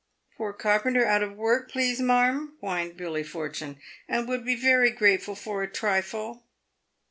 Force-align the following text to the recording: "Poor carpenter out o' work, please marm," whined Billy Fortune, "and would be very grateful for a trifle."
"Poor 0.35 0.51
carpenter 0.51 1.05
out 1.05 1.21
o' 1.21 1.29
work, 1.31 1.69
please 1.69 1.99
marm," 2.01 2.57
whined 2.59 2.97
Billy 2.97 3.21
Fortune, 3.21 3.79
"and 4.07 4.27
would 4.27 4.43
be 4.43 4.55
very 4.55 4.89
grateful 4.89 5.35
for 5.35 5.61
a 5.61 5.71
trifle." 5.71 6.41